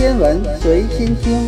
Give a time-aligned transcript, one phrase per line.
[0.00, 1.46] 天文随心听，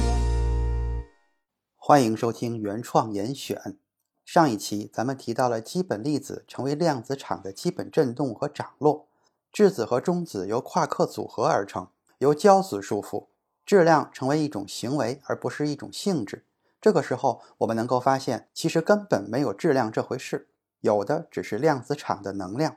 [1.75, 3.79] 欢迎收听原创严选。
[4.27, 9.07] 上一期咱们提到了基本粒子成为量子场的基本振动和涨落，
[9.51, 11.89] 质子和中子由夸克组合而成，
[12.19, 13.29] 由胶子束缚，
[13.65, 16.45] 质量成为一种行为而不是一种性质。
[16.79, 20.49] 这个时候，我们能够发现，其实根本没有质量这回事，
[20.81, 22.77] 有的只是量子场的能量。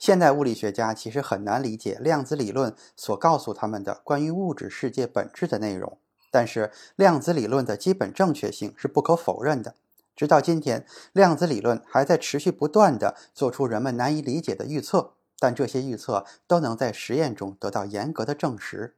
[0.00, 5.98] 现代物理学家其实很难理解量子理论所告诉他们的关于物质世界本质的内容，
[6.30, 9.74] 但是量子理论的基本正确性是不可否认的。
[10.16, 18.96] 直到今天，量子理论还在持续不断地做出人们难以理解的预测，但这些预测都能在实验中得到严格的证实。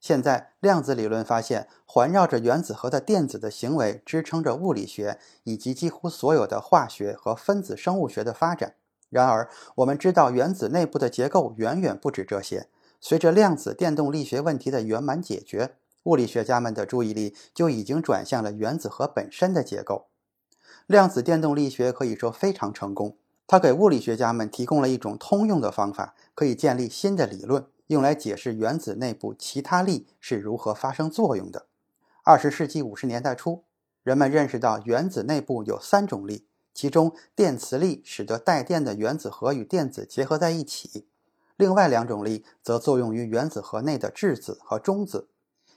[0.00, 8.76] 现在，量子理论发现，环绕着原子核的电子的行为支撑着物理学以及几乎所有的化学和分子生物学的发展。
[9.12, 12.68] 然而，我们知道原子内部的结构远远不止这些。
[12.98, 20.06] 随着量子电动力学问题的圆满解决，物理学家们的注意力就已经转向了原子核本身的结构。
[20.86, 31.66] 量子电动力学可以说非常成功，它给物理学家们提供了一种通用的方法，可以建立新的理论，用来解释原子内部其他力是如何发生作用的。
[32.24, 33.64] 二十世纪五十年代初，
[34.02, 36.46] 人们认识到原子内部有三种力。
[36.74, 41.04] 其中，电磁力使得带电的原子核与电子结合在一起；
[41.56, 45.28] 另外两种力则作用于原子核内的质子和中子。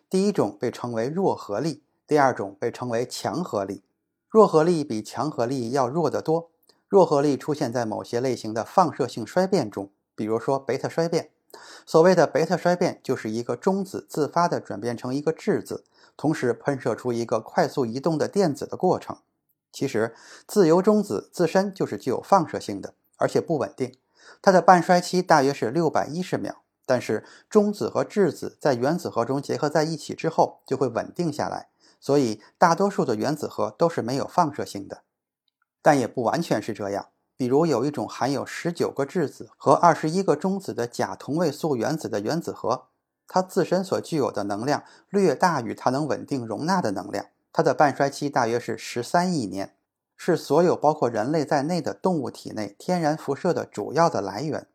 [0.09, 3.83] 第一种被称为弱核力，第二种被称为强核力。
[4.29, 6.49] 弱核力比强核力要弱得多。
[6.87, 11.31] 弱核力出现在某些类型的放射性衰变中，比如说贝塔衰变。
[11.85, 15.83] 所谓的贝塔衰变，就是一个中子自发地转变成一个质子，
[16.15, 19.17] 同时喷射出一个快速移动的电子的过程。
[19.75, 20.15] 其实，
[20.47, 23.93] 自由中子自身就是具有放射性的，而且不稳定。
[24.41, 26.61] 它的半衰期大约是六百一十秒。
[26.85, 31.67] 但是，中子和质子在原子核中结合在一起之后，就会稳定下来。
[31.99, 35.01] 所以，大多数的原子核都是没有放射性的。
[35.81, 37.09] 但也不完全是这样。
[37.35, 42.85] 比如，有一种含有十九个质子和二十一个中子的钾同位素原子的原子核，
[43.27, 47.25] 它自身所具有的能量略大于它能稳定容纳的能量。
[47.57, 49.77] 它的半衰期大约是十三亿年，
[50.17, 54.67] 是所有包括人类在内的动物体内天然辐射的主要的来源。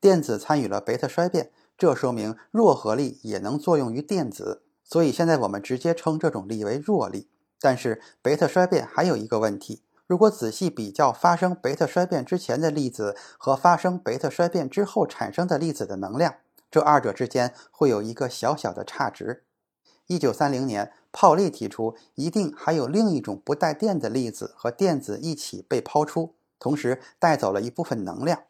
[0.00, 7.28] 电子参与了贝塔衰变，这说明弱核力也能作用于电子，所以现在我们直接称这种力为弱力。
[7.60, 16.36] 但是贝塔衰变还有一个问题：如果仔细比较发生贝塔衰变之前的粒子和发生贝塔衰变之后产生的粒子的能量，
[16.70, 19.44] 这二者之间会有一个小小的差值。
[20.10, 20.92] 一九三零年。
[21.12, 28.42] 泡利提出，一定还有另一种不带电的粒子和电子一起被抛出，同时带走了一部分能量。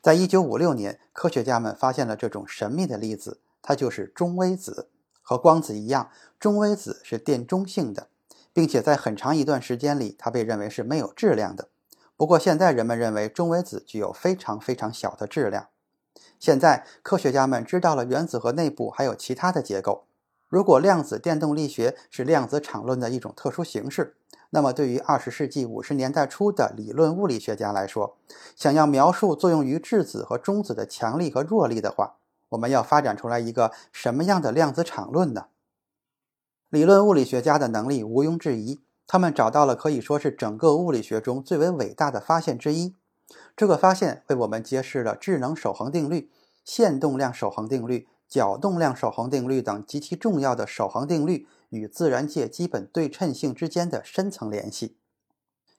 [0.00, 4.88] 在一九五六年，科学家们发现了这种神秘的粒子，它就是中微子。
[5.20, 8.06] 和光子一样，中微子是电中性的，
[8.52, 11.68] 并且在很长一段时间里，它被认为是没有质量的。
[12.16, 15.68] 不过，现在人们认为中微子具有非常非常小的质量。
[16.38, 20.04] 现在，科学家们知道了原子核内部还有其他的结构。
[20.48, 24.16] 如果量子电动力学是量子场论的一种特殊形式，
[24.50, 28.16] 那么对于二十世纪五十年代初的理论物理学家来说，
[28.54, 32.16] 想要描述作用于质子和中子的强力和弱力的话，
[32.50, 35.46] 我们要发展出来一个什么样的量子场论呢？
[36.68, 42.94] 理论物理学家的能力毋庸置疑，他们找到了可以说是整个物理学中最为伟大的发现之一。
[43.56, 46.30] 这个发现为我们揭示了质能守恒定律、
[46.64, 48.06] 限动量守恒定律。
[48.28, 54.96] 角动量守恒定律等极其重要的守恒定律与自然界基本对称性之间的深层联系。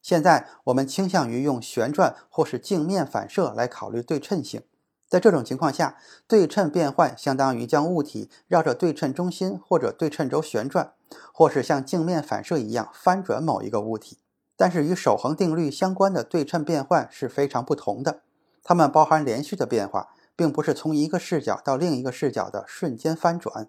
[0.02, 4.62] 现在我们倾向于用旋转或是镜面反射来考虑对称性。
[5.10, 5.98] 在这种情况下，
[6.28, 10.94] 对称变换相当于将物体绕着对称中心或者对称轴旋转，
[11.34, 14.18] 或是像镜面反射一样翻转某一个物体。
[14.58, 18.22] 但是与守恒定律相关的对称变换是非常不同的，
[18.64, 20.10] 它们包含连续的变化。
[20.38, 23.68] 并不是从一个视角到另一个视角的瞬间翻转，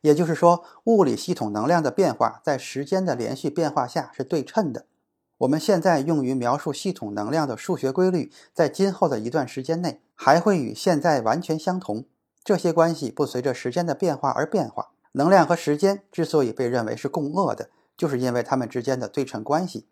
[0.00, 4.86] 也就是说，物理系统能量的变化在时间的连续变化下是对称的。
[5.38, 12.06] 我们现在用于描述系统能量的数学规律，在今后的一段时间内还会与现在完全相同。
[12.42, 14.88] 这些关系不随着时间的变化而变化。
[15.12, 19.86] 能量和时间之所以被认为是共轭的，就是因为它们之间的对称关系。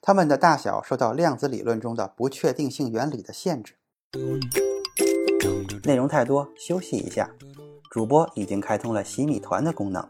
[0.00, 3.74] 它们的大小受到量子理论中的不确定性原理的限制。
[5.84, 7.30] 内容太多，休息一下。
[7.90, 10.06] 主播已经开通了洗米团的功能，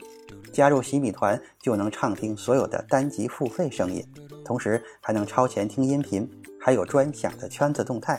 [0.53, 4.05] 加入洗米团就能畅听所有的单集付费声音，
[4.45, 6.29] 同时还能超前听音频，
[6.61, 8.19] 还有专享的圈子动态。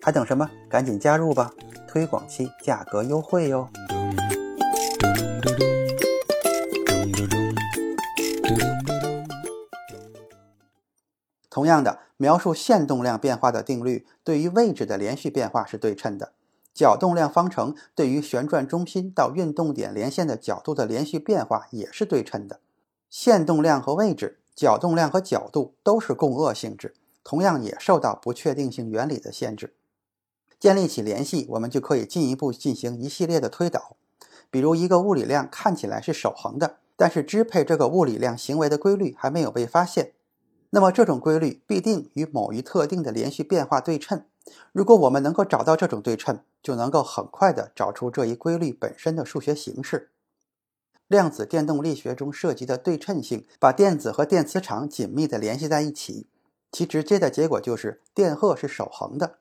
[0.00, 0.48] 还等什么？
[0.70, 1.52] 赶紧加入吧！
[1.88, 3.68] 推广期价格优惠哟。
[11.50, 16.32] 同样的，描述线动量变化的定律对于位置的连续变化是对称的。
[16.74, 22.60] 角动量方程对于旋转中心到运动点连线的角度的连续变化也是对称的。
[23.08, 26.94] 线动量和位置、角动量和角度都是共轭性质，
[27.24, 29.74] 同样也受到不确定性原理的限制。
[30.60, 33.96] 建立起联系，我们就可以进一步进行一系列的推导。
[34.50, 40.12] 比如，一个物理量看起来是守恒的，但是支配这个物理量行为的规律还没有被发现，
[40.70, 44.24] 那么这种规律必定与某一特定的连续变化对称。
[44.72, 50.10] 如果我们能够找到这种对称，就能够很快地找出这一规律本身的数学形式。
[51.06, 56.26] 量子电动力学中涉及的对称性，把电子和电磁场紧密地联系在一起，
[56.70, 59.38] 其直接的结果就是电荷是守恒的。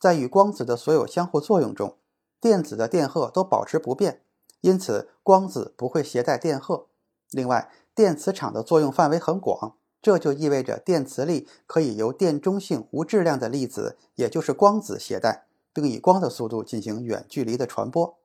[0.00, 1.96] 在与光子的所有相互作用中，
[2.40, 4.22] 电子的电荷都保持不变，
[4.60, 6.86] 因此光子不会携带电荷。
[7.30, 9.76] 另外，电磁场的作用范围很广。
[10.04, 18.18] 这就意味着电磁力可以由电中性无质量的粒子，也就是光子携带，并以光的速度进行远距离的传播。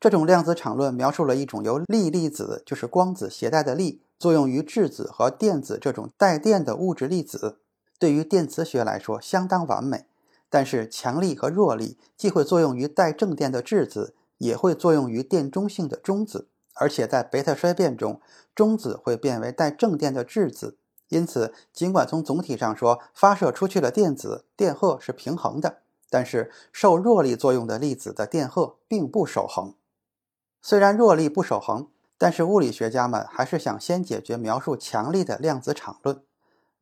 [0.00, 7.60] 这种量子场论描述了一种由力粒子，就是光子携带的力，作用于质子和电子这种带电的物质粒子。
[8.00, 10.06] 对于电磁学来说，相当完美。
[10.48, 18.20] 但是强力和弱力既会作用于带正电的质子，也会作用于电中性的中子，而且在贝塔衰变中，
[18.52, 20.78] 中子会变为带正电的质子。
[21.10, 25.78] 因此，尽管从总体上说，发射出去的电子电荷是平衡的，
[26.08, 29.74] 但是受弱力作用的粒子的电荷并不守恒。
[30.62, 36.22] 虽然弱力不守恒，但是物理学家们还是想先解决描述强力的量子场论，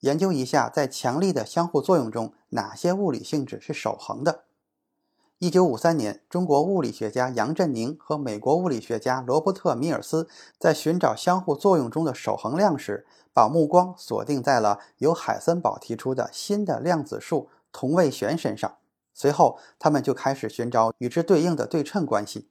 [0.00, 4.44] 研究一下在强力的相互作用中哪些物理性质是守恒的。
[5.40, 18.78] 一九五三年，中国物理学家杨振宁和美国物理学家罗伯特·米尔斯在寻找相互作用中的守恒量时，把目光锁定在了由海森堡提出的新的量子数同位旋身上。
[19.14, 22.48] 随后，他们就开始寻找与之对应的对称关系，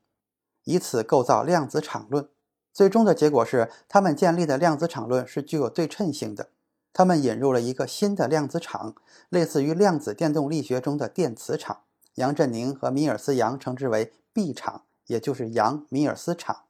[0.64, 2.30] 以此构造量子场论。
[2.72, 6.52] 最终的结果是，他们建立的量子场论是具有对称性的。
[6.94, 8.96] 他们引入了一个新的量子场，
[9.28, 11.80] 类似于量子电动力学中的电磁场。
[12.18, 16.64] 杨振宁和米尔斯杨称之为 B 场，也就是杨米尔斯场。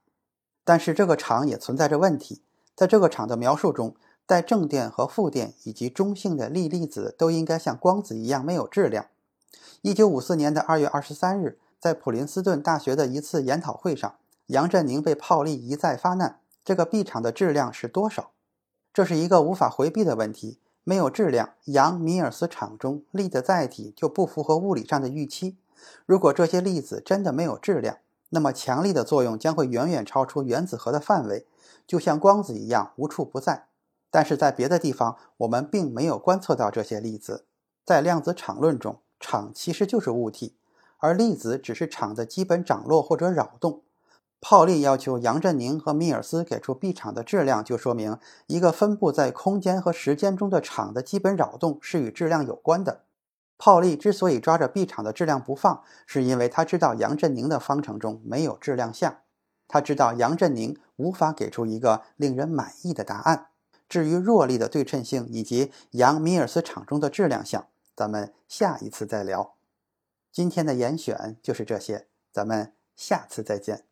[0.65, 2.41] 但是这个场也存在着问题，
[2.75, 3.95] 在这个场的描述中，
[4.25, 9.07] 带正电和负电以及中性的粒粒子都应该像光子一样没有质量。
[9.81, 14.15] 一九五四年的二月二十三日，在普林斯顿大学的一次研讨会上，
[14.47, 18.31] 杨振宁被泡利一再发难：这个 B 场的质量是多少？
[18.93, 20.59] 这是一个无法回避的问题。
[20.87, 25.57] 没有质量，杨米尔斯场中力的载体就不符合物理上的预期。
[26.05, 27.97] 如果这些粒子真的没有质量，
[28.29, 31.45] 那么强力的作用将会远远超出原子核的范围，
[31.85, 33.67] 就像光子一样无处不在。
[34.09, 37.43] 但是在别的地方，我们并没有观测到这些粒子。
[37.83, 40.55] 在量子场论中，场其实就是物体，
[40.99, 43.81] 而粒子只是场的基本涨落或者扰动。
[44.39, 53.03] 泡利要求杨振宁和米尔斯给出 B 场的质量，就说明一个分布在空间和时间中的场的基本扰动是与质量有关的。
[53.57, 59.21] 泡利之所以抓着 B 场的质量不放，是因为他知道杨振宁的方程中没有质量项，
[59.67, 63.47] 他知道杨振宁无法给出一个令人满意的答案。
[63.89, 69.55] 至于弱力的对称性以及杨米尔斯场中的质量项，咱们下一次再聊。
[70.31, 73.86] 今天的严选就是这些，咱们下次再见。